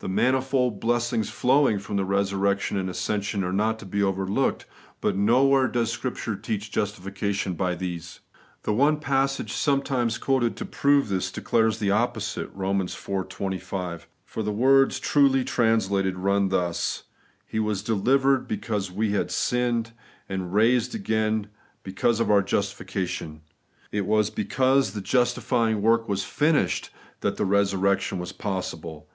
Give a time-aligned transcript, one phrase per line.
[0.00, 4.66] The manifold blessings flowing from resur rection and ascension are not to be overlooked;
[5.00, 8.20] but nowhere does Scripture teach justification by these.
[8.64, 12.82] The one passage sometimes quoted to prove this, declares the opposite (Eom.
[13.22, 13.28] iv.
[13.30, 19.92] 25); for the words truly translated run thus:* He was delivered because we had sinned,
[20.28, 21.46] and raised again
[21.82, 23.40] hecause of our justi fication/
[23.90, 26.90] It was because the justifying work was finished
[27.22, 29.08] that resurrection was possible.